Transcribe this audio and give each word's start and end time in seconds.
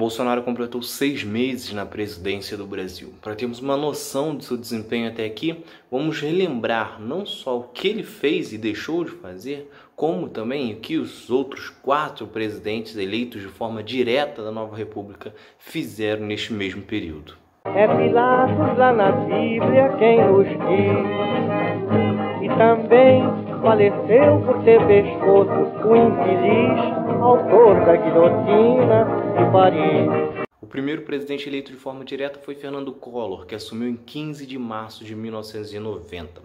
Bolsonaro 0.00 0.42
completou 0.42 0.80
seis 0.80 1.22
meses 1.22 1.74
na 1.74 1.84
presidência 1.84 2.56
do 2.56 2.66
Brasil. 2.66 3.12
Para 3.20 3.34
termos 3.34 3.60
uma 3.60 3.76
noção 3.76 4.34
do 4.34 4.42
seu 4.42 4.56
desempenho 4.56 5.06
até 5.06 5.26
aqui, 5.26 5.62
vamos 5.90 6.18
relembrar 6.18 6.98
não 6.98 7.26
só 7.26 7.58
o 7.58 7.64
que 7.64 7.86
ele 7.86 8.02
fez 8.02 8.50
e 8.50 8.56
deixou 8.56 9.04
de 9.04 9.10
fazer, 9.10 9.70
como 9.94 10.30
também 10.30 10.72
o 10.72 10.76
que 10.76 10.96
os 10.96 11.28
outros 11.28 11.68
quatro 11.68 12.26
presidentes 12.26 12.96
eleitos 12.96 13.42
de 13.42 13.48
forma 13.48 13.82
direta 13.82 14.42
da 14.42 14.50
nova 14.50 14.74
República 14.74 15.34
fizeram 15.58 16.24
neste 16.24 16.54
mesmo 16.54 16.80
período. 16.80 17.34
É 17.66 17.86
Pilatos 17.86 18.78
lá 18.78 18.94
na 18.94 19.12
Bíblia 19.12 19.94
quem 19.98 20.24
nos 20.24 20.48
diz, 20.48 21.10
e 22.42 22.48
também 22.56 23.39
faleceu 23.60 24.40
por 24.46 24.62
ter 24.64 24.80
pescoço 24.86 25.50
o 25.86 25.96
infeliz 25.96 27.00
autor 27.20 27.84
da 27.84 27.96
guilhotina 27.96 29.04
de 29.36 29.52
Paris. 29.52 30.46
O 30.62 30.66
primeiro 30.66 31.02
presidente 31.02 31.48
eleito 31.48 31.70
de 31.70 31.76
forma 31.76 32.04
direta 32.04 32.38
foi 32.38 32.54
Fernando 32.54 32.92
Collor, 32.92 33.44
que 33.44 33.54
assumiu 33.54 33.88
em 33.88 33.96
15 33.96 34.46
de 34.46 34.58
março 34.58 35.04
de 35.04 35.14
1990. 35.14 36.42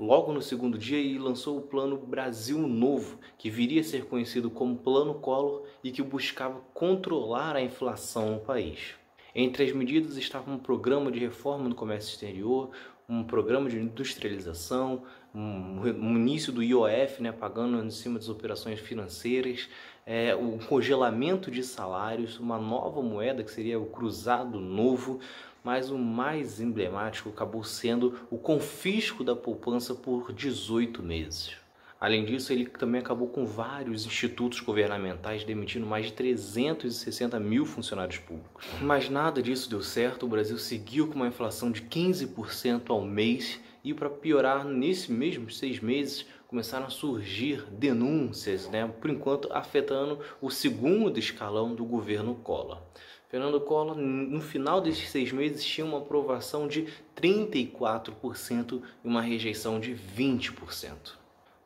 Logo 0.00 0.32
no 0.32 0.42
segundo 0.42 0.76
dia, 0.78 0.98
ele 0.98 1.18
lançou 1.18 1.58
o 1.58 1.62
Plano 1.62 1.96
Brasil 1.96 2.58
Novo, 2.58 3.18
que 3.36 3.50
viria 3.50 3.80
a 3.80 3.84
ser 3.84 4.04
conhecido 4.06 4.50
como 4.50 4.76
Plano 4.76 5.14
Collor 5.14 5.62
e 5.82 5.90
que 5.92 6.02
buscava 6.02 6.60
controlar 6.74 7.54
a 7.54 7.62
inflação 7.62 8.32
no 8.32 8.40
país. 8.40 8.94
Entre 9.34 9.64
as 9.64 9.72
medidas 9.72 10.16
estava 10.16 10.50
um 10.50 10.58
programa 10.58 11.12
de 11.12 11.20
reforma 11.20 11.68
do 11.68 11.74
comércio 11.74 12.10
exterior, 12.10 12.70
um 13.08 13.24
programa 13.24 13.70
de 13.70 13.78
industrialização, 13.78 15.02
um, 15.34 15.80
um 15.80 16.16
início 16.16 16.52
do 16.52 16.62
IOF, 16.62 17.22
né, 17.22 17.32
pagando 17.32 17.84
em 17.84 17.90
cima 17.90 18.18
das 18.18 18.28
operações 18.28 18.80
financeiras, 18.80 19.68
é, 20.06 20.34
o 20.34 20.58
congelamento 20.66 21.50
de 21.50 21.62
salários, 21.62 22.38
uma 22.40 22.58
nova 22.58 23.02
moeda 23.02 23.44
que 23.44 23.50
seria 23.50 23.78
o 23.78 23.86
cruzado 23.86 24.58
novo, 24.58 25.20
mas 25.62 25.90
o 25.90 25.98
mais 25.98 26.60
emblemático 26.60 27.28
acabou 27.28 27.62
sendo 27.62 28.18
o 28.30 28.38
confisco 28.38 29.22
da 29.22 29.36
poupança 29.36 29.94
por 29.94 30.32
18 30.32 31.02
meses. 31.02 31.56
Além 32.00 32.24
disso, 32.24 32.52
ele 32.52 32.64
também 32.66 33.00
acabou 33.00 33.28
com 33.28 33.44
vários 33.44 34.06
institutos 34.06 34.60
governamentais, 34.60 35.42
demitindo 35.42 35.84
mais 35.84 36.06
de 36.06 36.12
360 36.12 37.40
mil 37.40 37.66
funcionários 37.66 38.18
públicos. 38.18 38.64
Mas 38.80 39.10
nada 39.10 39.42
disso 39.42 39.68
deu 39.68 39.82
certo, 39.82 40.24
o 40.24 40.28
Brasil 40.28 40.56
seguiu 40.58 41.08
com 41.08 41.16
uma 41.16 41.26
inflação 41.26 41.72
de 41.72 41.82
15% 41.82 42.90
ao 42.90 43.02
mês 43.02 43.60
e, 43.88 43.94
para 43.94 44.10
piorar, 44.10 44.66
nesses 44.66 45.08
mesmos 45.08 45.56
seis 45.56 45.80
meses, 45.80 46.26
começaram 46.46 46.84
a 46.84 46.90
surgir 46.90 47.64
denúncias, 47.70 48.68
né, 48.68 48.86
por 49.00 49.08
enquanto 49.08 49.50
afetando 49.50 50.18
o 50.42 50.50
segundo 50.50 51.18
escalão 51.18 51.74
do 51.74 51.86
governo 51.86 52.34
Collor. 52.34 52.82
Fernando 53.30 53.58
Collor, 53.62 53.96
no 53.96 54.42
final 54.42 54.82
desses 54.82 55.08
seis 55.08 55.32
meses, 55.32 55.64
tinha 55.64 55.86
uma 55.86 55.98
aprovação 55.98 56.68
de 56.68 56.86
34% 57.16 58.82
e 59.04 59.08
uma 59.08 59.22
rejeição 59.22 59.80
de 59.80 59.94
20%. 59.94 61.16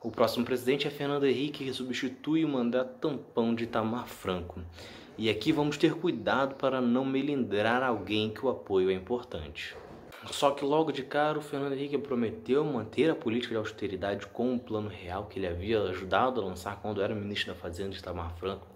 O 0.01 0.11
próximo 0.11 0.45
presidente 0.45 0.86
é 0.86 0.91
Fernando 0.91 1.27
Henrique, 1.27 1.64
que 1.64 1.73
substitui 1.73 2.45
o 2.45 2.48
mandato 2.48 3.01
tampão 3.01 3.53
de 3.53 3.64
Itamar 3.64 4.07
Franco. 4.07 4.61
E 5.19 5.29
aqui 5.29 5.51
vamos 5.51 5.77
ter 5.77 5.95
cuidado 5.95 6.55
para 6.55 6.81
não 6.81 7.05
melindrar 7.05 7.83
alguém 7.83 8.31
que 8.31 8.47
o 8.47 8.48
apoio 8.48 8.91
é 8.91 8.95
importante. 8.95 9.77
Só 10.31 10.53
que 10.53 10.65
logo 10.65 10.92
de 10.92 11.03
cara 11.03 11.39
o 11.39 11.42
Fernando 11.42 11.73
Henrique 11.73 11.98
prometeu 11.98 12.65
manter 12.65 13.11
a 13.11 13.15
política 13.15 13.55
de 13.55 13.59
austeridade 13.59 14.27
com 14.27 14.55
o 14.55 14.59
plano 14.59 14.89
real 14.89 15.27
que 15.27 15.39
ele 15.39 15.48
havia 15.48 15.83
ajudado 15.83 16.41
a 16.41 16.45
lançar 16.45 16.81
quando 16.81 17.03
era 17.03 17.14
ministro 17.14 17.53
da 17.53 17.59
Fazenda 17.59 17.97
Itamar 17.97 18.37
Franco 18.37 18.67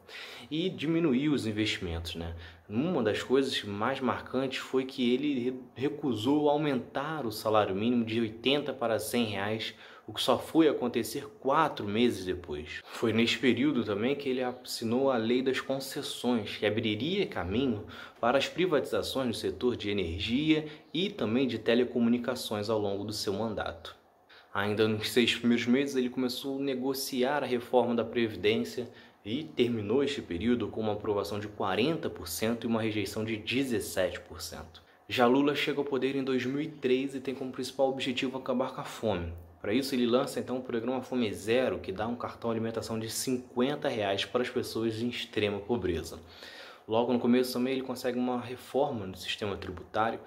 e 0.50 0.68
diminuir 0.68 1.28
os 1.28 1.46
investimentos, 1.46 2.14
né? 2.14 2.34
Uma 2.68 3.02
das 3.02 3.22
coisas 3.22 3.62
mais 3.62 4.00
marcantes 4.00 4.58
foi 4.58 4.84
que 4.84 5.12
ele 5.12 5.62
recusou 5.74 6.48
aumentar 6.48 7.24
o 7.24 7.32
salário 7.32 7.74
mínimo 7.74 8.04
de 8.04 8.20
80 8.20 8.72
para 8.72 8.98
100 8.98 9.24
reais 9.24 9.74
o 10.06 10.12
que 10.12 10.22
só 10.22 10.38
foi 10.38 10.68
acontecer 10.68 11.26
quatro 11.40 11.84
meses 11.84 12.24
depois. 12.24 12.80
Foi 12.92 13.12
neste 13.12 13.38
período 13.38 13.84
também 13.84 14.14
que 14.14 14.28
ele 14.28 14.42
assinou 14.42 15.10
a 15.10 15.16
Lei 15.16 15.42
das 15.42 15.60
Concessões, 15.60 16.56
que 16.56 16.64
abriria 16.64 17.26
caminho 17.26 17.84
para 18.20 18.38
as 18.38 18.48
privatizações 18.48 19.26
no 19.26 19.34
setor 19.34 19.76
de 19.76 19.90
energia 19.90 20.66
e 20.94 21.10
também 21.10 21.48
de 21.48 21.58
telecomunicações 21.58 22.70
ao 22.70 22.78
longo 22.78 23.04
do 23.04 23.12
seu 23.12 23.32
mandato. 23.32 23.96
Ainda 24.54 24.86
nos 24.86 25.10
seis 25.10 25.34
primeiros 25.34 25.66
meses, 25.66 25.96
ele 25.96 26.08
começou 26.08 26.58
a 26.58 26.62
negociar 26.62 27.42
a 27.42 27.46
reforma 27.46 27.94
da 27.94 28.04
Previdência 28.04 28.88
e 29.24 29.42
terminou 29.42 30.04
este 30.04 30.22
período 30.22 30.68
com 30.68 30.80
uma 30.80 30.92
aprovação 30.92 31.40
de 31.40 31.48
40% 31.48 32.62
e 32.62 32.66
uma 32.66 32.80
rejeição 32.80 33.24
de 33.24 33.36
17%. 33.36 34.20
Já 35.08 35.26
Lula 35.26 35.54
chega 35.54 35.80
ao 35.80 35.84
poder 35.84 36.14
em 36.14 36.22
2003 36.22 37.16
e 37.16 37.20
tem 37.20 37.34
como 37.34 37.52
principal 37.52 37.88
objetivo 37.88 38.38
acabar 38.38 38.72
com 38.72 38.80
a 38.80 38.84
fome. 38.84 39.32
Para 39.60 39.72
isso, 39.72 39.94
ele 39.94 40.06
lança 40.06 40.38
então 40.38 40.58
o 40.58 40.62
programa 40.62 41.02
Fome 41.02 41.32
Zero, 41.32 41.78
que 41.78 41.90
dá 41.90 42.06
um 42.06 42.14
cartão 42.14 42.50
alimentação 42.50 42.98
de 42.98 43.10
50 43.10 43.88
reais 43.88 44.24
para 44.24 44.42
as 44.42 44.50
pessoas 44.50 45.00
em 45.00 45.08
extrema 45.08 45.58
pobreza. 45.58 46.20
Logo 46.86 47.12
no 47.12 47.18
começo 47.18 47.54
também 47.54 47.72
ele 47.72 47.82
consegue 47.82 48.18
uma 48.18 48.40
reforma 48.40 49.06
no 49.06 49.16
sistema 49.16 49.56
tributário, 49.56 50.20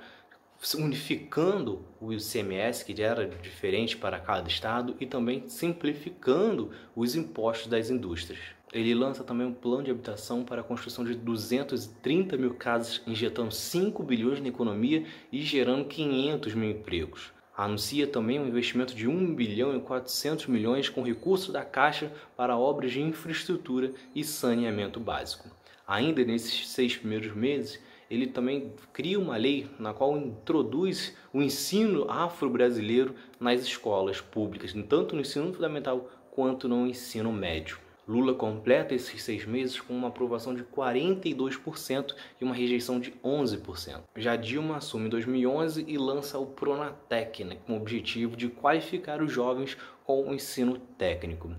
unificando 0.78 1.86
o 2.02 2.12
ICMS, 2.12 2.84
que 2.84 3.02
era 3.02 3.26
diferente 3.26 3.96
para 3.96 4.20
cada 4.20 4.48
estado, 4.48 4.96
e 5.00 5.06
também 5.06 5.48
simplificando 5.48 6.72
os 6.94 7.16
impostos 7.16 7.68
das 7.68 7.90
indústrias. 7.90 8.42
Ele 8.74 8.94
lança 8.94 9.24
também 9.24 9.48
um 9.48 9.54
plano 9.54 9.84
de 9.84 9.92
habitação 9.92 10.44
para 10.44 10.62
a 10.62 10.64
construção 10.64 11.06
de 11.06 11.16
230 11.16 12.36
mil 12.36 12.56
casas, 12.56 13.02
injetando 13.08 13.54
5 13.54 14.04
bilhões 14.04 14.42
na 14.42 14.50
economia 14.50 15.06
e 15.32 15.42
gerando 15.42 15.86
500 15.86 16.54
mil 16.56 16.72
empregos 16.72 17.39
anuncia 17.64 18.08
também 18.08 18.40
um 18.40 18.48
investimento 18.48 18.96
de 18.96 19.06
1 19.06 19.36
bilhão 19.36 19.76
e 19.76 19.82
400 19.82 20.48
milhões 20.48 20.88
com 20.88 21.04
recurso 21.04 21.52
da 21.52 21.66
Caixa 21.66 22.12
para 22.38 22.58
obras 22.58 22.92
de 22.92 23.02
infraestrutura 23.02 23.92
e 24.16 24.24
saneamento 24.24 24.98
básico. 24.98 25.50
Ainda 25.86 26.24
nesses 26.24 26.70
seis 26.70 26.96
primeiros 26.96 27.36
meses, 27.36 27.82
ele 28.10 28.28
também 28.28 28.72
cria 28.94 29.20
uma 29.20 29.36
lei 29.36 29.68
na 29.78 29.94
qual 29.94 30.16
introduz 30.16 31.14
o 31.34 31.42
ensino 31.42 32.10
afro-brasileiro 32.10 33.14
nas 33.40 33.62
escolas 33.62 34.22
públicas, 34.22 34.74
tanto 34.88 35.14
no 35.14 35.22
ensino 35.22 35.54
fundamental 35.54 36.10
quanto 36.32 36.68
no 36.70 36.88
ensino 36.88 37.34
médio. 37.34 37.78
Lula 38.10 38.34
completa 38.34 38.96
esses 38.96 39.22
seis 39.22 39.46
meses 39.46 39.80
com 39.80 39.94
uma 39.94 40.08
aprovação 40.08 40.56
de 40.56 40.64
42% 40.64 42.16
e 42.42 42.44
uma 42.44 42.56
rejeição 42.56 43.00
de 43.00 43.12
11%. 43.24 44.02
Já 44.16 44.36
Dilma 44.36 44.78
assume 44.78 45.06
em 45.06 45.10
2011 45.10 45.86
e 45.88 45.96
lança 45.96 46.40
o 46.40 46.48
Pronatec, 46.48 47.44
né, 47.44 47.58
com 47.68 47.74
o 47.74 47.78
objetivo 47.78 48.36
de 48.36 48.48
qualificar 48.48 49.22
os 49.22 49.32
jovens 49.32 49.78
com 50.04 50.28
o 50.28 50.34
ensino 50.34 50.80
técnico. 50.98 51.56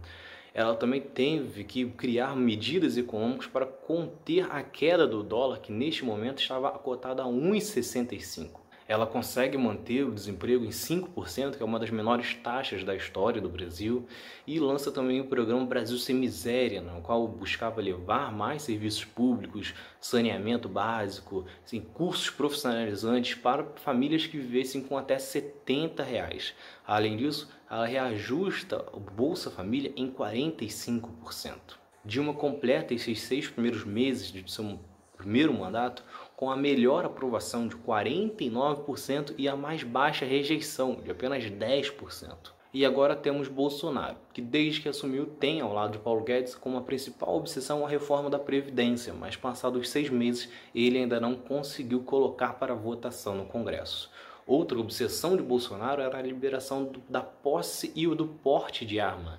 Ela 0.52 0.74
também 0.74 1.00
teve 1.00 1.62
que 1.62 1.88
criar 1.90 2.34
medidas 2.34 2.96
econômicas 2.96 3.46
para 3.46 3.64
conter 3.64 4.50
a 4.50 4.60
queda 4.60 5.06
do 5.06 5.22
dólar, 5.22 5.60
que 5.60 5.70
neste 5.70 6.04
momento 6.04 6.42
estava 6.42 6.66
acotada 6.66 7.22
a 7.22 7.26
1,65 7.26 8.58
ela 8.90 9.06
consegue 9.06 9.56
manter 9.56 10.02
o 10.02 10.10
desemprego 10.10 10.64
em 10.64 10.70
5%, 10.70 11.56
que 11.56 11.62
é 11.62 11.64
uma 11.64 11.78
das 11.78 11.90
menores 11.90 12.34
taxas 12.34 12.82
da 12.82 12.92
história 12.92 13.40
do 13.40 13.48
Brasil, 13.48 14.04
e 14.44 14.58
lança 14.58 14.90
também 14.90 15.20
o 15.20 15.28
programa 15.28 15.64
Brasil 15.64 15.96
Sem 15.96 16.16
Miséria, 16.16 16.80
no 16.80 17.00
qual 17.00 17.28
buscava 17.28 17.80
levar 17.80 18.32
mais 18.32 18.62
serviços 18.62 19.04
públicos, 19.04 19.74
saneamento 20.00 20.68
básico, 20.68 21.46
assim, 21.64 21.80
cursos 21.80 22.30
profissionalizantes 22.30 23.36
para 23.36 23.64
famílias 23.76 24.26
que 24.26 24.36
vivessem 24.36 24.82
com 24.82 24.98
até 24.98 25.20
70 25.20 26.02
reais. 26.02 26.52
Além 26.84 27.16
disso, 27.16 27.48
ela 27.70 27.86
reajusta 27.86 28.84
o 28.92 28.98
Bolsa 28.98 29.52
Família 29.52 29.92
em 29.96 30.10
45%. 30.10 31.78
Dilma 32.04 32.34
completa 32.34 32.92
esses 32.92 33.20
seis 33.20 33.48
primeiros 33.48 33.84
meses 33.84 34.32
de 34.32 34.50
seu 34.50 34.80
primeiro 35.16 35.52
mandato 35.52 36.02
com 36.40 36.50
a 36.50 36.56
melhor 36.56 37.04
aprovação 37.04 37.68
de 37.68 37.76
49% 37.76 39.34
e 39.36 39.46
a 39.46 39.54
mais 39.54 39.82
baixa 39.82 40.24
rejeição 40.24 40.94
de 40.94 41.10
apenas 41.10 41.44
10%. 41.44 42.34
E 42.72 42.82
agora 42.82 43.14
temos 43.14 43.46
Bolsonaro, 43.46 44.16
que 44.32 44.40
desde 44.40 44.80
que 44.80 44.88
assumiu 44.88 45.26
tem 45.26 45.60
ao 45.60 45.74
lado 45.74 45.92
de 45.92 45.98
Paulo 45.98 46.24
Guedes 46.24 46.54
como 46.54 46.78
a 46.78 46.80
principal 46.80 47.36
obsessão 47.36 47.84
a 47.84 47.88
reforma 47.90 48.30
da 48.30 48.38
Previdência, 48.38 49.12
mas 49.12 49.36
passados 49.36 49.90
seis 49.90 50.08
meses 50.08 50.48
ele 50.74 50.96
ainda 50.96 51.20
não 51.20 51.34
conseguiu 51.34 52.00
colocar 52.04 52.54
para 52.54 52.74
votação 52.74 53.34
no 53.34 53.44
Congresso. 53.44 54.10
Outra 54.46 54.80
obsessão 54.80 55.36
de 55.36 55.42
Bolsonaro 55.42 56.00
era 56.00 56.16
a 56.16 56.22
liberação 56.22 56.90
da 57.06 57.20
posse 57.20 57.92
e 57.94 58.08
o 58.08 58.14
do 58.14 58.26
porte 58.26 58.86
de 58.86 58.98
arma. 58.98 59.38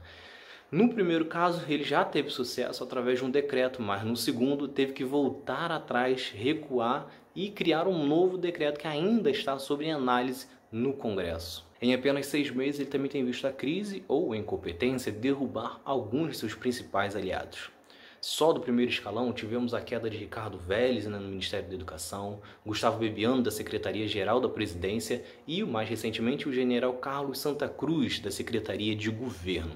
No 0.72 0.88
primeiro 0.88 1.26
caso, 1.26 1.66
ele 1.68 1.84
já 1.84 2.06
teve 2.06 2.30
sucesso 2.30 2.82
através 2.82 3.20
de 3.20 3.26
um 3.26 3.30
decreto, 3.30 3.82
mas 3.82 4.06
no 4.06 4.16
segundo 4.16 4.70
teve 4.70 4.94
que 4.94 5.04
voltar 5.04 5.70
atrás, 5.70 6.32
recuar 6.34 7.08
e 7.36 7.50
criar 7.50 7.90
um 7.90 8.08
novo 8.08 8.38
decreto 8.38 8.80
que 8.80 8.88
ainda 8.88 9.30
está 9.30 9.60
sob 9.60 9.90
análise 9.92 10.48
no 10.72 10.94
Congresso. 10.94 11.70
Em 11.82 11.94
apenas 11.94 12.28
seis 12.28 12.50
meses, 12.50 12.80
ele 12.80 12.90
também 12.90 13.12
tem 13.12 13.26
visto 13.26 13.46
a 13.46 13.52
crise 13.52 14.06
ou 14.08 14.32
a 14.32 14.38
incompetência 14.38 15.12
derrubar 15.12 15.82
alguns 15.84 16.32
de 16.32 16.38
seus 16.38 16.56
principais 16.56 17.18
aliados. 17.18 17.70
Só 18.24 18.54
do 18.54 18.60
primeiro 18.60 18.92
escalão 18.92 19.34
tivemos 19.34 19.74
a 19.74 19.82
queda 19.82 20.08
de 20.08 20.16
Ricardo 20.16 20.56
Vélez 20.56 21.08
né, 21.08 21.18
no 21.18 21.28
Ministério 21.28 21.68
da 21.68 21.74
Educação, 21.74 22.40
Gustavo 22.64 23.00
Bebiano 23.00 23.42
da 23.42 23.50
Secretaria-Geral 23.50 24.40
da 24.40 24.48
Presidência 24.48 25.26
e, 25.48 25.64
mais 25.64 25.90
recentemente, 25.90 26.48
o 26.48 26.54
general 26.54 26.94
Carlos 26.94 27.40
Santa 27.40 27.68
Cruz 27.68 28.20
da 28.20 28.30
Secretaria 28.30 28.96
de 28.96 29.10
Governo. 29.10 29.76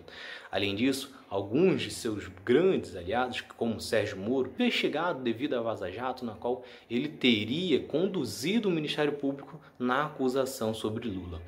Além 0.51 0.75
disso, 0.75 1.11
alguns 1.27 1.81
de 1.81 1.89
seus 1.89 2.27
grandes 2.45 2.95
aliados, 2.95 3.41
como 3.41 3.81
Sérgio 3.81 4.17
Moro, 4.17 4.51
investigado 4.53 5.23
devido 5.23 5.55
à 5.55 5.61
Vaza 5.61 5.91
Jato, 5.91 6.23
na 6.23 6.35
qual 6.35 6.63
ele 6.87 7.07
teria 7.07 7.79
conduzido 7.79 8.69
o 8.69 8.71
Ministério 8.71 9.13
Público 9.13 9.59
na 9.79 10.05
acusação 10.05 10.71
sobre 10.71 11.09
Lula. 11.09 11.41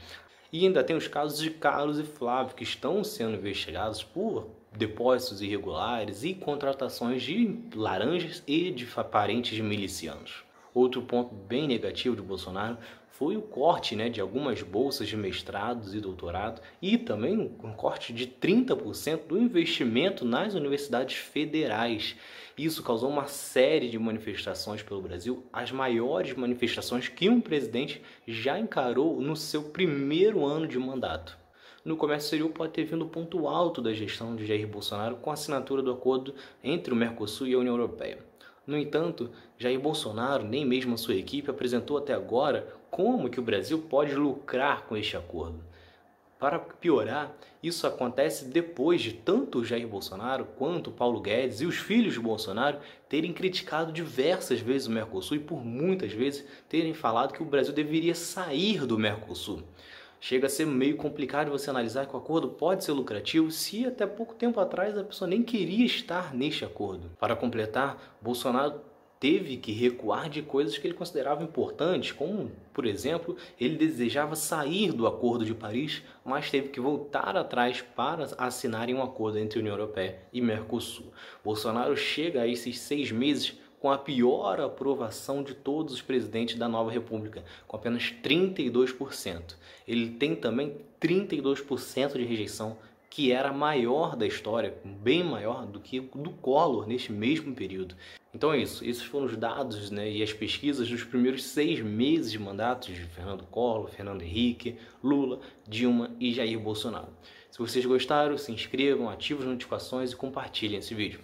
E 0.51 0.65
ainda 0.65 0.83
tem 0.83 0.95
os 0.95 1.07
casos 1.07 1.39
de 1.39 1.51
Carlos 1.51 1.99
e 1.99 2.03
Flávio, 2.03 2.55
que 2.55 2.63
estão 2.63 3.03
sendo 3.03 3.35
investigados 3.35 4.01
por 4.01 4.47
depósitos 4.77 5.41
irregulares 5.41 6.23
e 6.23 6.33
contratações 6.33 7.23
de 7.23 7.59
laranjas 7.73 8.43
e 8.45 8.71
de 8.71 8.85
parentes 8.85 9.55
de 9.55 9.63
milicianos. 9.63 10.43
Outro 10.73 11.01
ponto 11.01 11.33
bem 11.33 11.67
negativo 11.67 12.15
de 12.15 12.21
Bolsonaro 12.21 12.77
foi 13.09 13.35
o 13.35 13.41
corte 13.41 13.95
né, 13.95 14.09
de 14.09 14.21
algumas 14.21 14.61
bolsas 14.61 15.07
de 15.07 15.17
mestrados 15.17 15.95
e 15.95 15.99
doutorado 15.99 16.61
e 16.79 16.99
também 16.99 17.51
um 17.63 17.73
corte 17.73 18.13
de 18.13 18.27
30% 18.27 19.25
do 19.27 19.39
investimento 19.39 20.23
nas 20.23 20.53
universidades 20.53 21.15
federais. 21.15 22.15
Isso 22.55 22.83
causou 22.83 23.09
uma 23.09 23.25
série 23.25 23.89
de 23.89 23.97
manifestações 23.97 24.83
pelo 24.83 25.01
Brasil, 25.01 25.43
as 25.51 25.71
maiores 25.71 26.35
manifestações 26.35 27.07
que 27.07 27.27
um 27.27 27.41
presidente 27.41 28.03
já 28.27 28.59
encarou 28.59 29.19
no 29.19 29.35
seu 29.35 29.63
primeiro 29.63 30.45
ano 30.45 30.67
de 30.67 30.77
mandato. 30.77 31.35
No 31.87 31.95
comércio 31.95 32.25
exterior 32.25 32.49
pode 32.49 32.73
ter 32.73 32.83
vindo 32.83 33.05
o 33.05 33.07
ponto 33.07 33.47
alto 33.47 33.81
da 33.81 33.93
gestão 33.93 34.35
de 34.35 34.45
Jair 34.45 34.67
Bolsonaro 34.67 35.15
com 35.15 35.29
a 35.29 35.35
assinatura 35.35 35.81
do 35.81 35.89
acordo 35.89 36.35
entre 36.61 36.91
o 36.91 36.97
Mercosul 36.97 37.47
e 37.47 37.53
a 37.53 37.59
União 37.59 37.75
Europeia. 37.75 38.19
No 38.67 38.77
entanto, 38.77 39.29
Jair 39.57 39.79
Bolsonaro, 39.79 40.43
nem 40.43 40.65
mesmo 40.65 40.95
a 40.95 40.97
sua 40.97 41.15
equipe, 41.15 41.49
apresentou 41.49 41.97
até 41.97 42.13
agora 42.13 42.67
como 42.91 43.29
que 43.29 43.39
o 43.39 43.41
Brasil 43.41 43.85
pode 43.89 44.13
lucrar 44.13 44.85
com 44.85 44.97
este 44.97 45.15
acordo. 45.15 45.63
Para 46.37 46.59
piorar, 46.59 47.33
isso 47.63 47.87
acontece 47.87 48.49
depois 48.49 49.01
de 49.01 49.13
tanto 49.13 49.63
Jair 49.63 49.87
Bolsonaro 49.87 50.43
quanto 50.57 50.91
Paulo 50.91 51.21
Guedes 51.21 51.61
e 51.61 51.65
os 51.65 51.77
filhos 51.77 52.15
de 52.15 52.19
Bolsonaro 52.19 52.79
terem 53.07 53.31
criticado 53.31 53.93
diversas 53.93 54.59
vezes 54.59 54.87
o 54.87 54.91
Mercosul 54.91 55.37
e 55.37 55.39
por 55.39 55.63
muitas 55.63 56.11
vezes 56.11 56.45
terem 56.67 56.93
falado 56.93 57.31
que 57.31 57.41
o 57.41 57.45
Brasil 57.45 57.71
deveria 57.71 58.13
sair 58.13 58.85
do 58.85 58.99
Mercosul. 58.99 59.63
Chega 60.19 60.47
a 60.47 60.49
ser 60.49 60.65
meio 60.65 60.97
complicado 60.97 61.51
você 61.51 61.69
analisar 61.69 62.07
que 62.07 62.15
o 62.15 62.17
acordo 62.17 62.49
pode 62.49 62.83
ser 62.83 62.91
lucrativo 62.91 63.51
se 63.51 63.85
até 63.85 64.05
pouco 64.05 64.33
tempo 64.33 64.59
atrás 64.59 64.97
a 64.97 65.03
pessoa 65.03 65.29
nem 65.29 65.43
queria 65.43 65.85
estar 65.85 66.33
neste 66.33 66.65
acordo. 66.65 67.11
Para 67.19 67.35
completar, 67.35 68.17
Bolsonaro 68.21 68.81
teve 69.19 69.57
que 69.57 69.71
recuar 69.71 70.29
de 70.29 70.41
coisas 70.41 70.77
que 70.77 70.87
ele 70.87 70.93
considerava 70.93 71.43
importantes, 71.43 72.11
como, 72.11 72.51
por 72.73 72.85
exemplo, 72.85 73.35
ele 73.59 73.75
desejava 73.75 74.35
sair 74.35 74.91
do 74.91 75.07
Acordo 75.07 75.43
de 75.43 75.53
Paris, 75.53 76.03
mas 76.23 76.51
teve 76.51 76.69
que 76.69 76.79
voltar 76.79 77.35
atrás 77.35 77.81
para 77.81 78.27
assinarem 78.37 78.95
um 78.95 79.01
acordo 79.01 79.39
entre 79.39 79.59
a 79.59 79.61
União 79.61 79.75
Europeia 79.75 80.19
e 80.31 80.41
Mercosul. 80.41 81.11
Bolsonaro 81.43 81.95
chega 81.97 82.41
a 82.41 82.47
esses 82.47 82.79
seis 82.79 83.11
meses 83.11 83.55
com 83.79 83.91
a 83.91 83.97
pior 83.97 84.59
aprovação 84.59 85.43
de 85.43 85.53
todos 85.53 85.93
os 85.93 86.01
presidentes 86.01 86.55
da 86.55 86.67
nova 86.67 86.91
república, 86.91 87.43
com 87.67 87.75
apenas 87.75 88.13
32%. 88.23 89.55
Ele 89.87 90.11
tem 90.11 90.35
também 90.35 90.77
32% 90.99 92.13
de 92.13 92.23
rejeição, 92.25 92.77
que 93.09 93.31
era 93.31 93.53
maior 93.53 94.15
da 94.15 94.27
história, 94.27 94.77
bem 94.83 95.23
maior 95.23 95.65
do 95.65 95.79
que 95.79 95.99
do 95.99 96.31
Collor 96.31 96.87
neste 96.87 97.11
mesmo 97.11 97.55
período. 97.55 97.95
Então 98.33 98.53
é 98.53 98.59
isso, 98.59 98.85
esses 98.85 99.03
foram 99.03 99.25
os 99.25 99.35
dados 99.35 99.89
né, 99.89 100.11
e 100.11 100.21
as 100.21 100.33
pesquisas 100.33 100.87
dos 100.89 101.03
primeiros 101.03 101.43
seis 101.43 101.79
meses 101.79 102.31
de 102.31 102.37
mandatos 102.37 102.93
de 102.93 103.01
Fernando 103.05 103.43
Collor, 103.45 103.89
Fernando 103.89 104.21
Henrique, 104.21 104.77
Lula, 105.03 105.39
Dilma 105.67 106.11
e 106.19 106.33
Jair 106.33 106.59
Bolsonaro. 106.59 107.09
Se 107.49 107.57
vocês 107.57 107.85
gostaram, 107.85 108.37
se 108.37 108.51
inscrevam, 108.51 109.09
ativem 109.09 109.43
as 109.43 109.49
notificações 109.49 110.11
e 110.11 110.15
compartilhem 110.15 110.77
esse 110.77 110.93
vídeo. 110.93 111.19